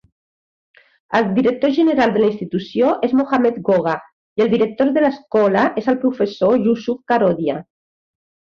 El 1.19 1.27
director 1.35 1.73
general 1.75 2.13
de 2.15 2.23
la 2.23 2.29
institució 2.29 2.95
és 3.09 3.13
Mohamed 3.19 3.61
Goga 3.69 3.95
i 4.41 4.47
el 4.47 4.51
director 4.55 4.91
de 4.97 5.05
l'escola 5.05 5.69
és 5.85 5.93
el 5.95 6.01
professor 6.07 6.59
Yusuf 6.67 7.07
Karodia. 7.15 7.63